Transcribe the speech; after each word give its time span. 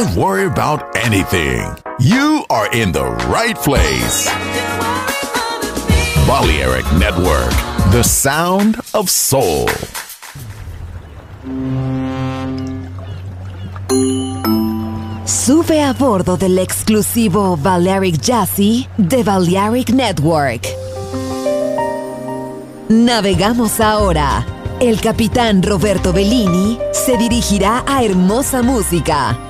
Don't 0.00 0.16
worry 0.16 0.46
about 0.46 0.96
anything. 0.96 1.76
You 1.98 2.46
are 2.48 2.72
in 2.72 2.90
the 2.90 3.04
right 3.28 3.54
place. 3.54 4.30
Balearic 6.26 6.86
Network, 6.94 7.52
the 7.92 8.02
sound 8.02 8.80
of 8.94 9.10
soul. 9.10 9.68
Sube 15.26 15.82
a 15.82 15.92
bordo 15.92 16.38
del 16.38 16.58
exclusivo 16.58 17.58
Balearic 17.58 18.22
Jazzy 18.22 18.88
de 18.96 19.22
Balearic 19.22 19.90
Network. 19.90 20.66
Navegamos 22.88 23.80
ahora. 23.80 24.46
El 24.80 24.98
capitán 25.02 25.62
Roberto 25.62 26.14
Bellini 26.14 26.78
se 26.90 27.18
dirigirá 27.18 27.84
a 27.86 28.02
hermosa 28.02 28.62
música. 28.62 29.49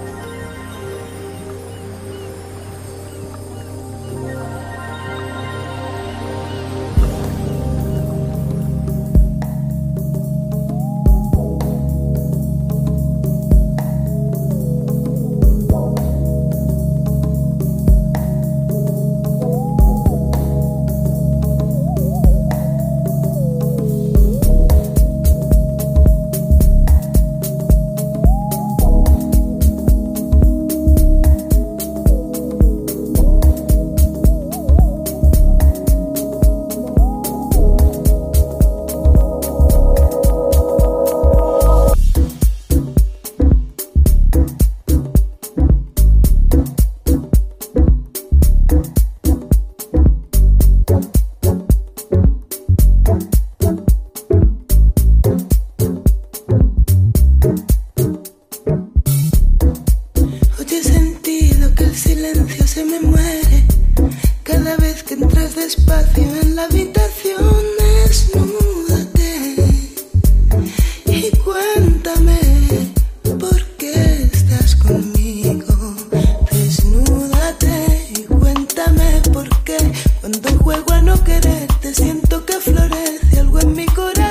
no 81.01 81.23
quererte 81.23 81.93
siento 81.93 82.45
que 82.45 82.53
florece 82.53 83.39
algo 83.39 83.59
en 83.59 83.73
mi 83.73 83.85
corazón. 83.87 84.30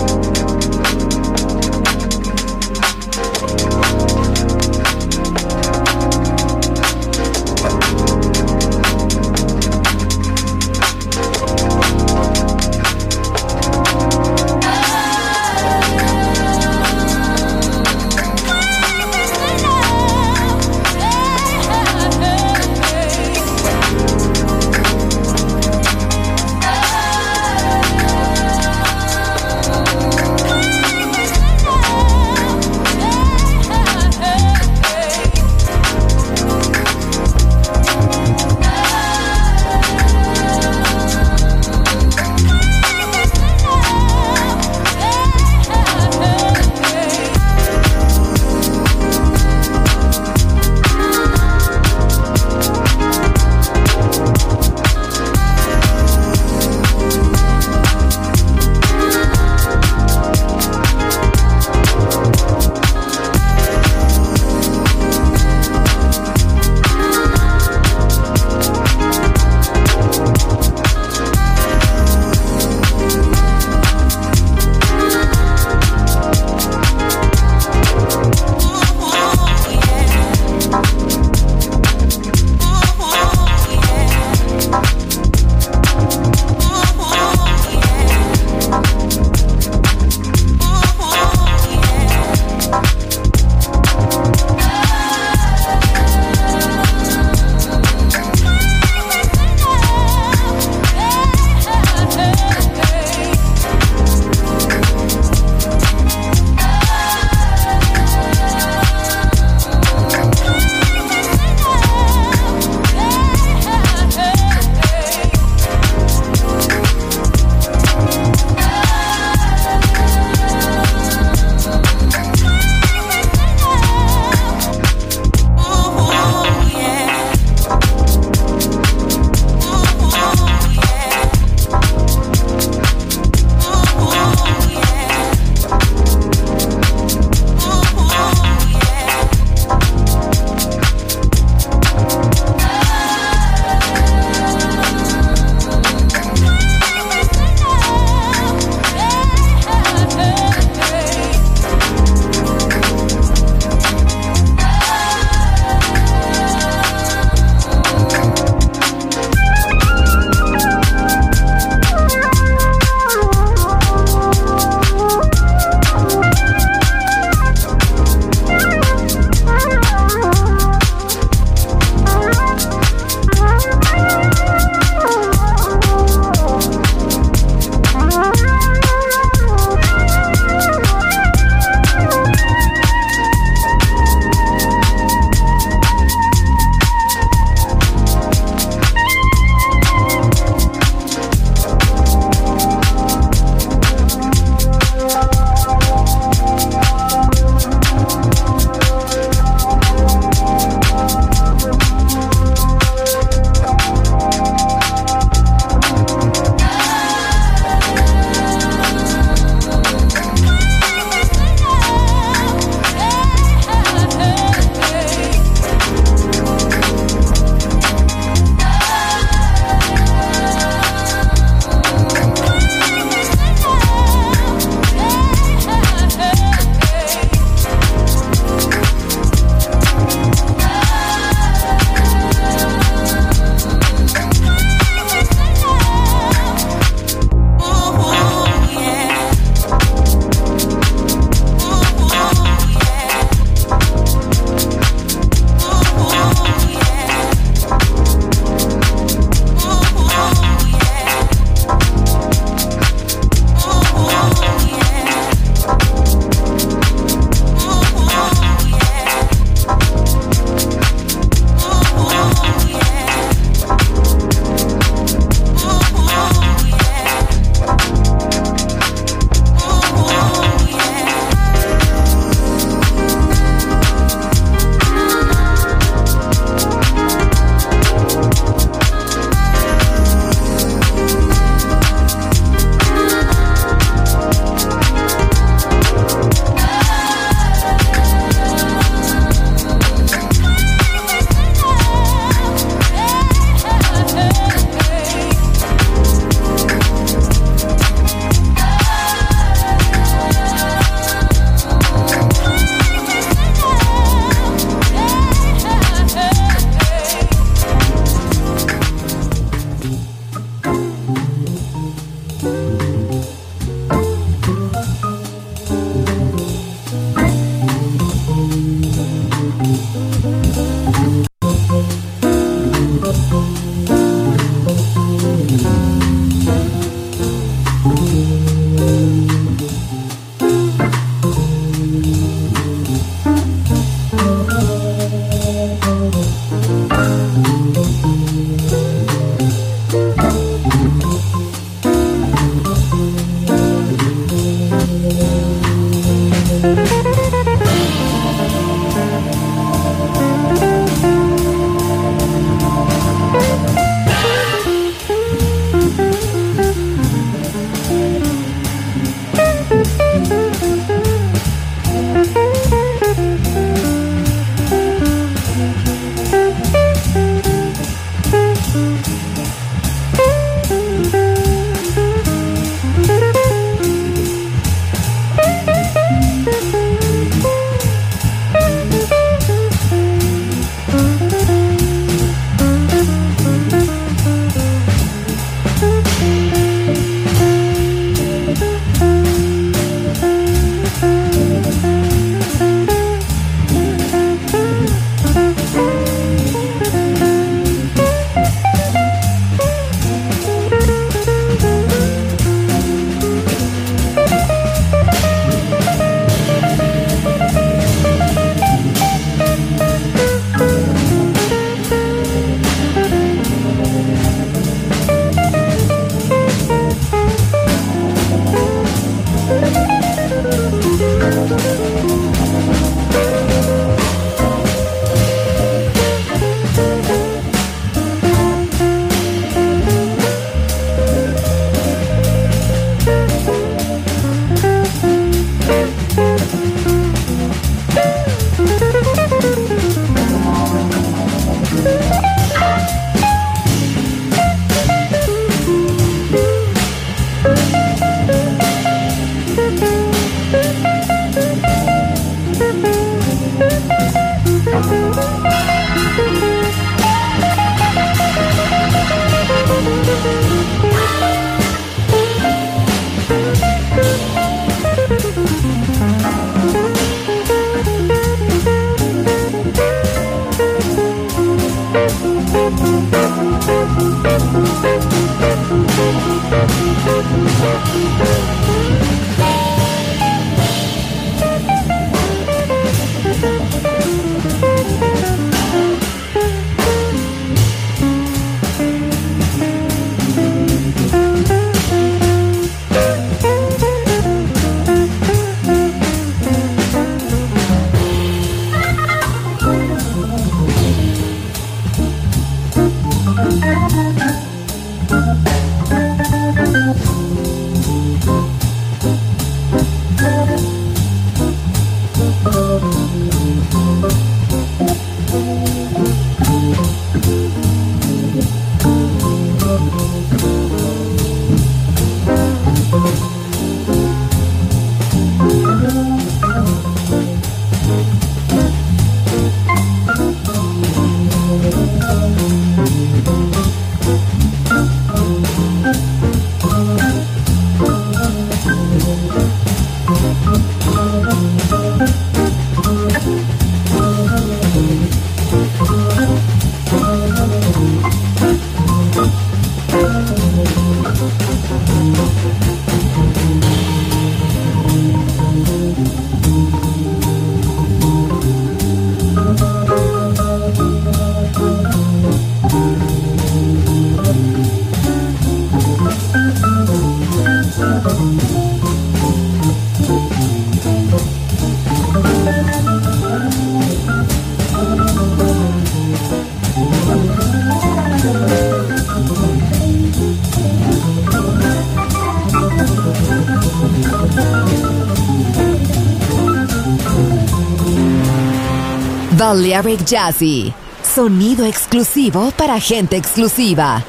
Balearic 589.51 590.05
Jazzy. 590.05 590.73
Sonido 591.03 591.65
exclusivo 591.65 592.53
para 592.53 592.79
gente 592.79 593.17
exclusiva. 593.17 594.01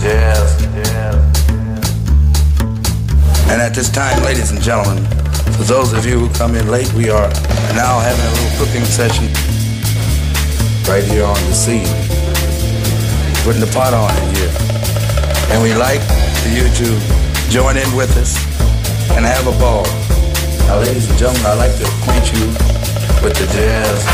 Yes, 0.00 0.62
yes. 0.76 1.16
And 3.50 3.60
at 3.60 3.74
this 3.74 3.90
time, 3.90 4.22
ladies 4.22 4.52
and 4.52 4.62
gentlemen, 4.62 5.04
for 5.56 5.64
those 5.64 5.92
of 5.92 6.06
you 6.06 6.20
who 6.20 6.28
come 6.34 6.54
in 6.54 6.70
late, 6.70 6.92
we 6.94 7.10
are 7.10 7.28
now 7.74 7.98
having 7.98 8.24
a 8.24 8.30
little 8.30 8.64
cooking 8.64 8.84
session 8.84 9.26
right 10.86 11.02
here 11.02 11.24
on 11.24 11.34
the 11.48 11.52
scene. 11.52 11.88
Putting 13.42 13.60
the 13.60 13.72
pot 13.74 13.92
on 13.92 14.14
in 14.22 14.36
here. 14.36 14.52
And 15.50 15.60
we 15.64 15.74
like 15.74 16.00
for 16.44 16.48
you 16.50 16.62
to 16.62 17.15
join 17.50 17.76
in 17.76 17.94
with 17.96 18.16
us 18.16 18.36
and 19.12 19.24
have 19.24 19.46
a 19.46 19.58
ball. 19.58 19.84
Now, 20.66 20.78
ladies 20.80 21.08
and 21.08 21.18
gentlemen, 21.18 21.46
I'd 21.46 21.54
like 21.54 21.76
to 21.76 21.84
acquaint 21.84 22.32
you 22.32 22.46
with 23.22 23.34
the 23.38 23.46
jazz 23.52 24.04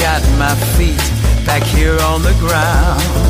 Got 0.00 0.22
my 0.38 0.54
feet 0.76 0.96
back 1.44 1.62
here 1.62 1.98
on 2.00 2.22
the 2.22 2.34
ground. 2.40 3.29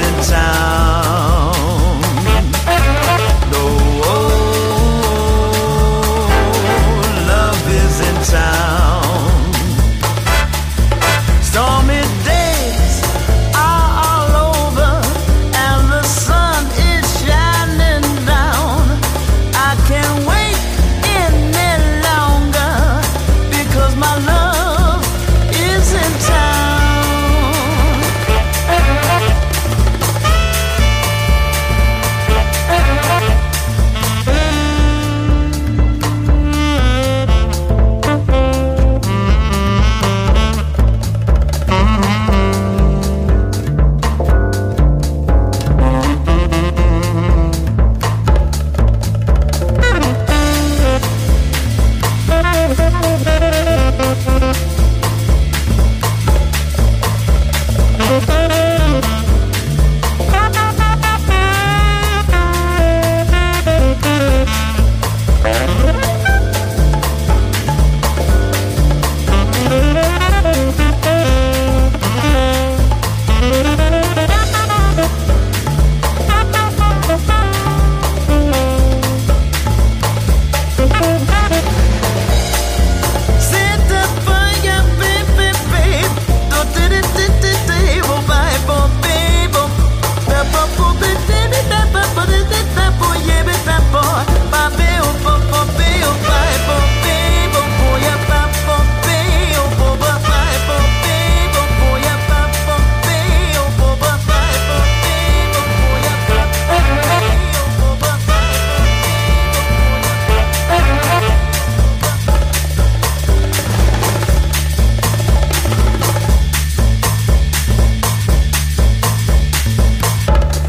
in 0.00 0.22
town. 0.22 0.77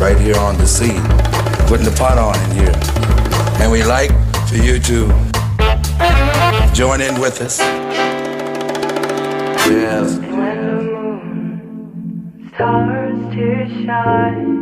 Right 0.10 0.22
here 0.22 0.38
on 0.38 0.58
the 0.58 0.65
scene, 0.65 1.04
putting 1.67 1.86
the 1.86 1.91
pot 1.95 2.17
on 2.17 2.34
in 2.45 2.52
here. 2.62 2.74
And 3.62 3.72
we 3.72 3.84
like 3.84 4.12
for 4.48 4.56
you 4.56 4.80
to 4.80 5.08
join 6.74 7.00
in 7.00 7.19
with 7.19 7.39
us. 7.41 7.60
Yes. 9.69 10.17
When 10.17 10.58
the 10.65 10.82
moon 10.82 12.52
starts 12.56 13.36
to 13.36 13.67
shine, 13.86 14.56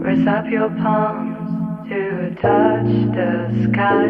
raise 0.00 0.26
up 0.26 0.46
your 0.48 0.70
palms 0.70 1.88
to 1.90 2.30
touch 2.36 2.90
the 3.18 3.50
sky. 3.70 4.06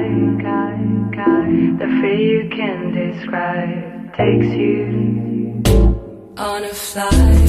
The 1.81 1.89
fear 2.01 2.21
you 2.35 2.49
can 2.51 2.93
describe 2.93 4.15
takes 4.15 4.47
you 4.47 5.63
on 6.37 6.65
a 6.65 6.75
flight. 6.75 7.49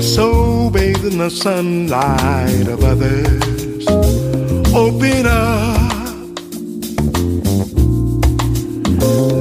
Your 0.00 0.08
soul 0.08 0.70
bathe 0.70 1.04
in 1.04 1.18
the 1.18 1.28
sunlight 1.28 2.66
of 2.68 2.82
others. 2.82 3.86
Open 4.74 5.26
up. 5.26 6.38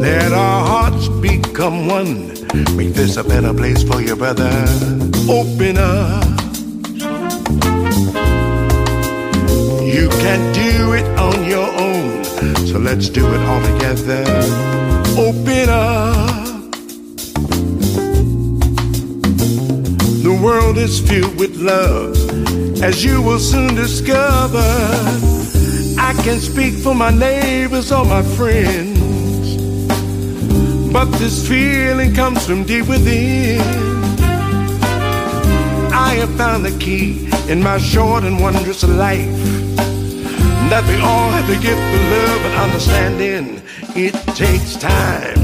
Let 0.02 0.34
our 0.34 0.65
hearts 0.67 1.08
become 1.22 1.88
one. 1.88 2.34
Make 2.76 2.93
this 2.93 3.15
a 3.15 3.24
better 3.24 3.54
place 3.54 3.84
for 3.84 4.02
your 4.02 4.17
brother. 4.17 4.52
Open 5.30 5.78
up. 5.78 6.28
You 9.95 10.10
can't 10.19 10.54
do 10.54 10.91
it 10.91 11.08
on 11.17 11.45
your 11.45 11.69
own, 11.80 12.26
so 12.67 12.80
let's 12.80 13.08
do 13.08 13.26
it 13.34 13.39
all 13.48 13.62
together. 13.62 14.26
Open 15.17 15.69
up. 15.69 16.19
World 20.41 20.78
is 20.78 20.99
filled 21.02 21.38
with 21.38 21.56
love, 21.58 22.15
as 22.82 23.04
you 23.04 23.21
will 23.21 23.39
soon 23.39 23.75
discover. 23.75 24.69
I 25.99 26.13
can 26.23 26.39
speak 26.39 26.73
for 26.75 26.95
my 26.95 27.12
neighbors 27.12 27.91
or 27.91 28.06
my 28.06 28.21
friends, 28.21 28.99
but 30.93 31.06
this 31.19 31.47
feeling 31.47 32.13
comes 32.13 32.45
from 32.45 32.63
deep 32.63 32.88
within. 32.88 33.60
I 35.91 36.15
have 36.21 36.34
found 36.36 36.65
the 36.65 36.78
key 36.80 37.30
in 37.49 37.62
my 37.62 37.78
short 37.78 38.23
and 38.23 38.39
wondrous 38.39 38.84
life 38.84 39.39
that 40.69 40.84
we 40.88 40.95
all 41.02 41.30
have 41.32 41.47
to 41.47 41.60
give 41.62 41.78
for 41.78 42.02
love 42.15 42.45
and 42.45 42.56
understanding. 42.65 43.62
It 43.95 44.13
takes 44.36 44.75
time. 44.75 45.38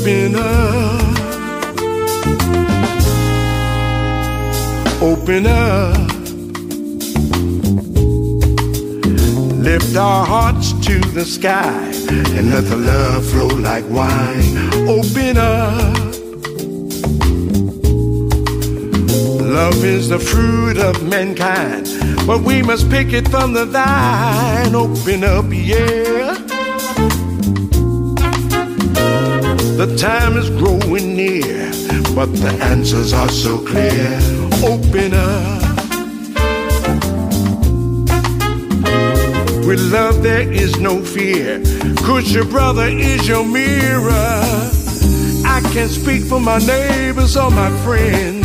Open 0.00 0.34
up. 0.34 1.12
Open 5.02 5.46
up. 5.46 5.94
Lift 9.62 9.96
our 9.96 10.24
hearts 10.24 10.72
to 10.86 11.00
the 11.00 11.26
sky 11.26 11.92
and 12.08 12.50
let 12.50 12.64
the 12.64 12.76
love 12.76 13.26
flow 13.26 13.48
like 13.48 13.84
wine. 13.90 14.56
Open 14.88 15.36
up. 15.36 15.94
Love 19.52 19.84
is 19.84 20.08
the 20.08 20.18
fruit 20.18 20.78
of 20.78 21.06
mankind, 21.06 21.86
but 22.26 22.40
we 22.40 22.62
must 22.62 22.88
pick 22.88 23.12
it 23.12 23.28
from 23.28 23.52
the 23.52 23.66
vine. 23.66 24.74
Open 24.74 25.24
up, 25.24 25.44
yeah. 25.50 26.49
The 29.80 29.96
time 29.96 30.36
is 30.36 30.50
growing 30.50 31.16
near, 31.16 31.70
but 32.14 32.26
the 32.36 32.54
answers 32.60 33.14
are 33.14 33.30
so 33.30 33.56
clear. 33.64 34.20
Open 34.62 35.14
up. 35.14 35.62
With 39.66 39.80
love, 39.90 40.22
there 40.22 40.52
is 40.52 40.78
no 40.78 41.02
fear, 41.02 41.62
cause 42.04 42.30
your 42.30 42.44
brother 42.44 42.88
is 42.88 43.26
your 43.26 43.42
mirror. 43.42 44.42
I 45.46 45.62
can't 45.72 45.90
speak 45.90 46.24
for 46.24 46.40
my 46.40 46.58
neighbors 46.58 47.38
or 47.38 47.50
my 47.50 47.70
friends. 47.82 48.44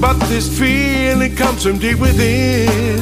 But 0.00 0.18
this 0.26 0.48
feeling 0.58 1.36
comes 1.36 1.62
from 1.62 1.78
deep 1.78 2.00
within. 2.00 2.98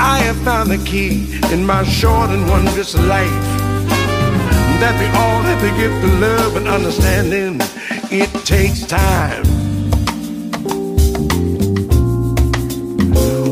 I 0.00 0.16
have 0.20 0.38
found 0.44 0.70
the 0.70 0.82
key 0.86 1.28
in 1.52 1.66
my 1.66 1.84
short 1.84 2.30
and 2.30 2.48
wondrous 2.48 2.94
life. 2.94 3.59
That 4.80 4.98
we 4.98 5.06
all 5.08 5.42
have 5.42 5.60
to 5.60 5.70
give 5.78 5.92
for 6.00 6.08
love 6.18 6.56
and 6.56 6.66
understanding. 6.66 7.60
It 8.10 8.30
takes 8.46 8.86
time. 8.86 9.44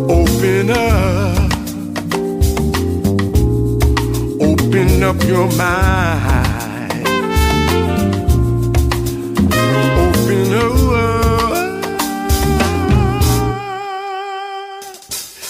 Open 0.09 0.71
up. 0.71 1.53
Open 4.41 5.03
up 5.03 5.23
your 5.25 5.49
mind. 5.57 6.93
Open 10.03 10.53
up. 10.55 10.73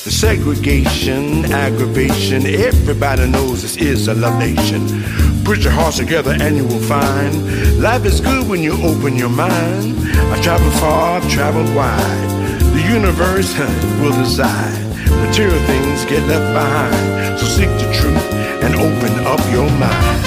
The 0.03 0.11
segregation, 0.11 1.45
aggravation, 1.53 2.47
everybody 2.47 3.29
knows 3.31 3.63
this 3.63 3.77
is 3.77 4.09
a 4.09 4.15
love 4.15 4.39
nation. 4.41 5.38
Put 5.49 5.65
your 5.65 5.73
hearts 5.73 5.97
together 5.97 6.37
and 6.39 6.59
you 6.59 6.65
will 6.65 6.79
find 6.79 7.81
life 7.81 8.05
is 8.05 8.21
good 8.21 8.47
when 8.51 8.63
you 8.63 8.75
open 8.85 9.17
your 9.17 9.31
mind. 9.31 9.99
I've 10.31 10.43
traveled 10.43 10.75
far, 10.75 11.17
I've 11.17 11.31
traveled 11.31 11.75
wide. 11.75 12.61
The 12.75 12.83
universe 12.83 13.59
will 13.99 14.13
decide. 14.13 14.87
Material 15.09 15.59
things 15.65 16.05
get 16.05 16.23
left 16.29 16.53
behind. 16.53 17.41
So 17.41 17.47
seek 17.47 17.71
the 17.81 17.91
truth 17.95 18.31
and 18.63 18.75
open 18.75 19.25
up 19.25 19.41
your 19.51 19.71
mind. 19.81 20.18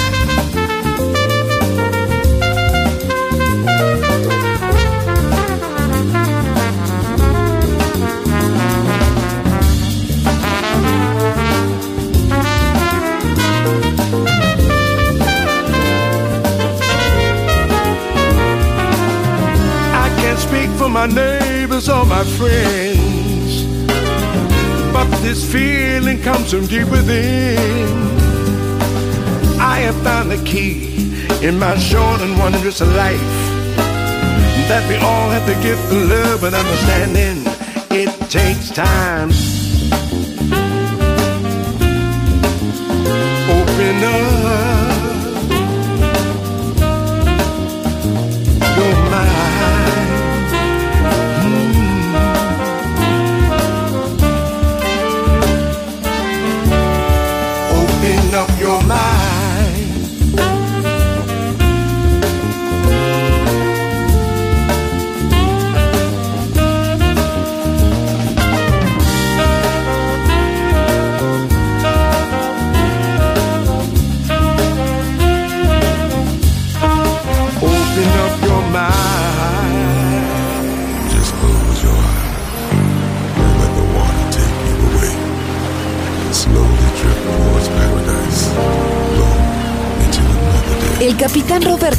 My 21.08 21.08
neighbors 21.08 21.88
or 21.88 22.04
my 22.06 22.22
friends, 22.22 23.64
but 24.92 25.08
this 25.20 25.40
feeling 25.52 26.22
comes 26.22 26.52
from 26.52 26.64
deep 26.66 26.88
within. 26.90 27.58
I 29.58 29.80
have 29.80 29.96
found 30.04 30.30
the 30.30 30.40
key 30.44 31.26
in 31.44 31.58
my 31.58 31.76
short 31.76 32.20
and 32.20 32.38
wondrous 32.38 32.80
life 32.80 33.34
that 34.68 34.88
we 34.88 34.94
all 34.94 35.28
have 35.30 35.44
to 35.46 35.60
give 35.60 35.80
for 35.88 35.96
love 35.96 36.44
and 36.44 36.54
understanding. 36.54 37.38
It 37.90 38.10
takes 38.30 38.70
time. 38.70 39.30
Open 43.50 44.04
up 44.04 44.71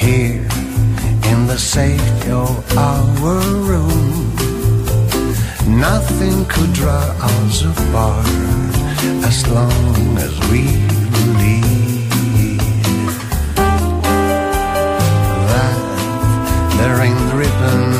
here 0.00 0.48
in 1.30 1.46
the 1.46 1.58
safety 1.58 2.30
of 2.30 2.78
our 2.78 3.04
room. 3.68 4.34
Nothing 5.78 6.46
could 6.46 6.72
draw 6.72 7.04
us 7.20 7.64
apart 7.64 8.26
as 9.28 9.46
long 9.48 10.16
as 10.26 10.32
we 10.50 10.62
believe 11.16 12.08
that 15.52 15.78
there 16.78 16.98
ain't 17.06 17.32
ribbon 17.34 17.99